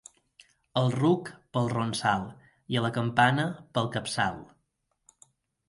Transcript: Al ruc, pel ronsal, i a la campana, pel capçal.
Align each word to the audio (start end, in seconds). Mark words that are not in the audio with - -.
Al 0.79 0.87
ruc, 0.95 1.29
pel 1.57 1.69
ronsal, 1.73 2.25
i 2.75 2.81
a 2.81 2.85
la 2.87 2.93
campana, 2.97 3.47
pel 3.79 3.93
capçal. 3.99 4.43